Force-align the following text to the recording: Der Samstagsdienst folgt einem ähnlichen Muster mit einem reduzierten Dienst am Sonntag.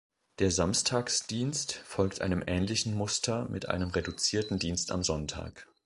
Der 0.39 0.49
Samstagsdienst 0.49 1.73
folgt 1.85 2.21
einem 2.21 2.41
ähnlichen 2.47 2.95
Muster 2.95 3.47
mit 3.49 3.69
einem 3.69 3.91
reduzierten 3.91 4.57
Dienst 4.57 4.91
am 4.91 5.03
Sonntag. 5.03 5.67